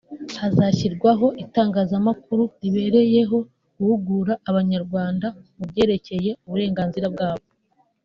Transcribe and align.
Hazashyirwaho 0.41 1.27
itangazamakuru 1.43 2.43
ribereyeho 2.61 3.37
guhugura 3.77 4.33
abanyarwanda 4.49 5.27
mu 5.57 5.63
byerekeye 5.69 6.29
uburenganzira 6.45 7.07
bwabo 7.15 7.45